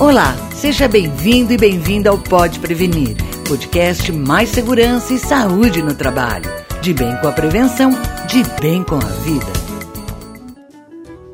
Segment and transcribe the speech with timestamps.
[0.00, 3.14] Olá, seja bem-vindo e bem-vinda ao Pode Prevenir,
[3.46, 6.50] podcast mais segurança e saúde no trabalho.
[6.80, 7.90] De bem com a prevenção,
[8.26, 9.52] de bem com a vida.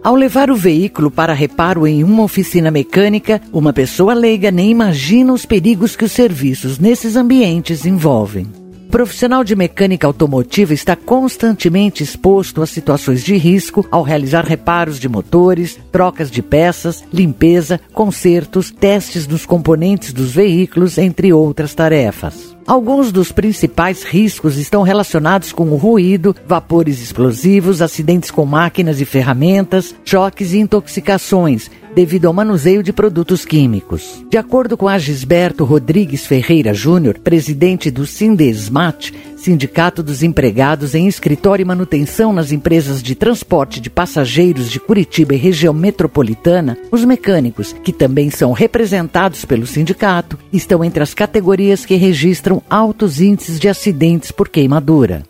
[0.03, 5.33] Ao levar o veículo para reparo em uma oficina mecânica, uma pessoa leiga nem imagina
[5.33, 8.58] os perigos que os serviços nesses ambientes envolvem.
[8.91, 15.09] Profissional de mecânica automotiva está constantemente exposto a situações de risco ao realizar reparos de
[15.11, 22.48] motores, trocas de peças, limpeza, consertos, testes dos componentes dos veículos, entre outras tarefas.
[22.69, 29.07] Alguns dos principais riscos estão relacionados com o ruído, vapores explosivos, acidentes com máquinas e
[29.07, 34.23] ferramentas, choques e intoxicações, devido ao manuseio de produtos químicos.
[34.29, 41.63] De acordo com Agisberto Rodrigues Ferreira Júnior, presidente do Sindesmat, Sindicato dos Empregados em Escritório
[41.63, 47.73] e Manutenção nas Empresas de Transporte de Passageiros de Curitiba e região metropolitana, os mecânicos,
[47.73, 53.69] que também são representados pelo sindicato, estão entre as categorias que registram altos índices de
[53.69, 55.23] acidentes por queimadura.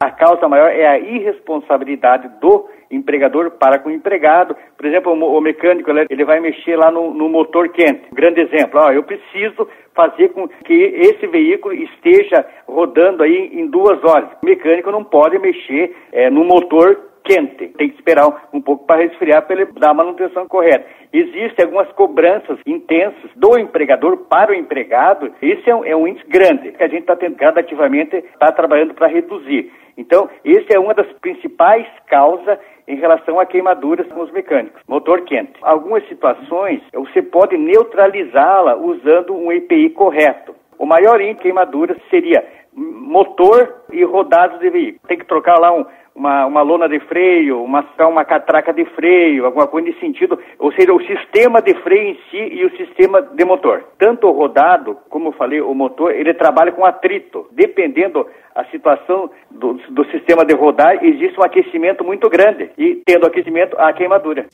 [0.00, 4.54] A causa maior é a irresponsabilidade do empregador para com o empregado.
[4.76, 8.02] Por exemplo, o, mecânico ele vai mexer lá no, no motor quente.
[8.12, 13.66] Um grande exemplo, ó, eu preciso fazer com que esse veículo esteja rodando aí em
[13.66, 14.30] duas horas.
[14.42, 17.68] O mecânico não pode mexer é, no motor quente.
[17.68, 20.86] Tem que esperar um pouco para resfriar para ele dar a manutenção correta.
[21.12, 25.32] Existem algumas cobranças intensas do empregador para o empregado.
[25.40, 28.52] Esse é um, é um índice grande que a gente está tentando gradativamente estar tá
[28.52, 29.70] trabalhando para reduzir.
[29.96, 35.22] Então, esse é uma das principais causas em relação a queimaduras com os mecânicos, motor
[35.22, 35.52] quente.
[35.62, 40.54] Algumas situações você pode neutralizá-la usando um EPI correto.
[40.78, 42.44] O maior índice de queimaduras seria
[42.74, 45.00] motor e rodados de veículo.
[45.06, 45.84] Tem que trocar lá um,
[46.22, 50.72] uma, uma lona de freio, uma, uma catraca de freio, alguma coisa nesse sentido, ou
[50.72, 53.82] seja, o sistema de freio em si e o sistema de motor.
[53.98, 57.48] Tanto o rodado, como eu falei, o motor, ele trabalha com atrito.
[57.50, 63.26] Dependendo a situação do, do sistema de rodar, existe um aquecimento muito grande e, tendo
[63.26, 64.46] aquecimento, há queimadura.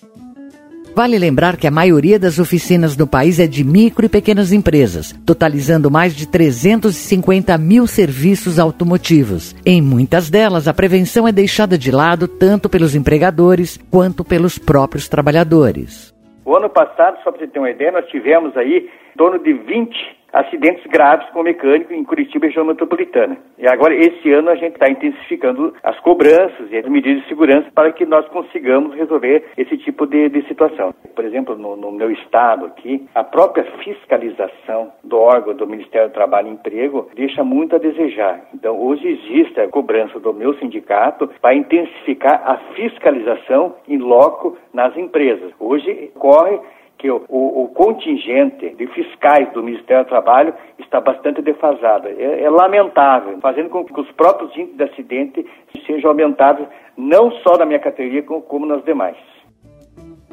[0.99, 5.13] Vale lembrar que a maioria das oficinas no país é de micro e pequenas empresas,
[5.25, 9.55] totalizando mais de 350 mil serviços automotivos.
[9.65, 15.09] Em muitas delas, a prevenção é deixada de lado tanto pelos empregadores quanto pelos próprios
[15.09, 16.13] trabalhadores.
[16.45, 19.53] O ano passado, só para você ter uma ideia, nós tivemos aí em torno de
[19.53, 23.37] 20 acidentes graves com mecânico em Curitiba e região metropolitana.
[23.59, 27.69] E agora, esse ano, a gente está intensificando as cobranças e as medidas de segurança
[27.75, 30.95] para que nós consigamos resolver esse tipo de, de situação.
[31.15, 36.15] Por exemplo, no, no, meu estado aqui, a própria fiscalização do órgão do Ministério do
[36.15, 38.41] Trabalho e Emprego deixa muito a desejar.
[38.55, 44.97] Então, hoje existe a cobrança do meu sindicato para intensificar a fiscalização em loco nas
[44.97, 45.53] empresas.
[45.59, 46.61] Hoje corre
[46.99, 52.09] que o, o, contingente de fiscais do Ministério do Trabalho está bastante defasado.
[52.09, 55.47] É, é lamentável, fazendo com que os próprios índices de acidente
[55.87, 56.67] sejam aumentados,
[56.97, 59.17] não só na minha categoria, como, como nas demais.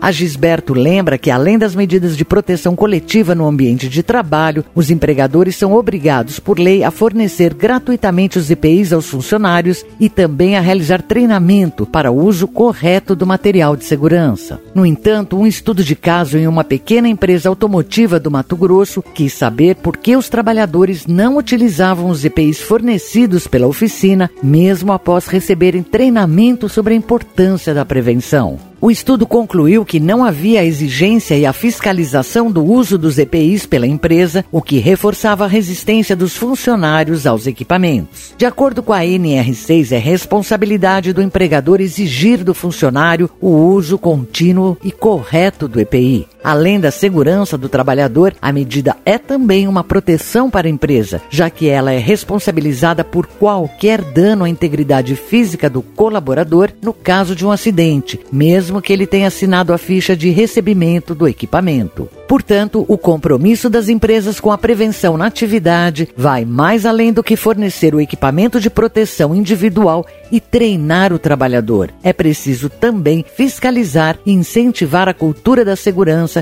[0.06, 4.92] A Gisberto lembra que, além das medidas de proteção coletiva no ambiente de trabalho, os
[4.92, 10.62] empregadores são obrigados, por lei, a fornecer gratuitamente os EPIs aos funcionários e também a
[10.62, 14.62] realizar treinamento para o uso correto do material de segurança.
[14.76, 19.34] No entanto, um estudo de caso em uma pequena empresa automotiva do Mato Grosso quis
[19.34, 25.82] saber por que os trabalhadores não utilizavam os EPIs fornecidos pela oficina, mesmo após receberem
[25.82, 28.60] treinamento sobre a importância da prevenção.
[28.82, 33.66] O estudo concluiu que não havia a exigência e a fiscalização do uso dos EPIs
[33.66, 38.34] pela empresa, o que reforçava a resistência dos funcionários aos equipamentos.
[38.38, 44.78] De acordo com a NR6, é responsabilidade do empregador exigir do funcionário o uso contínuo
[44.84, 46.35] e correto do EPI.
[46.46, 51.50] Além da segurança do trabalhador, a medida é também uma proteção para a empresa, já
[51.50, 57.44] que ela é responsabilizada por qualquer dano à integridade física do colaborador no caso de
[57.44, 62.08] um acidente, mesmo que ele tenha assinado a ficha de recebimento do equipamento.
[62.28, 67.36] Portanto, o compromisso das empresas com a prevenção na atividade vai mais além do que
[67.36, 71.92] fornecer o equipamento de proteção individual e treinar o trabalhador.
[72.04, 75.76] É preciso também fiscalizar e incentivar a cultura da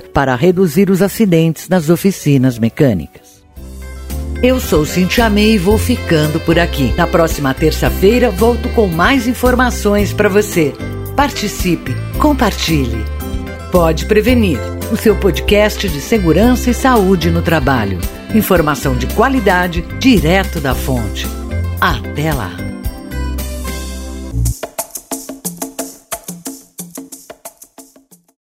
[0.01, 3.43] para reduzir os acidentes nas oficinas mecânicas.
[4.41, 6.93] Eu sou Cintia May e vou ficando por aqui.
[6.97, 10.73] Na próxima terça-feira volto com mais informações para você.
[11.15, 13.05] Participe, compartilhe.
[13.71, 14.59] Pode Prevenir,
[14.91, 17.99] o seu podcast de segurança e saúde no trabalho.
[18.35, 21.25] Informação de qualidade direto da fonte.
[21.79, 22.72] Até lá!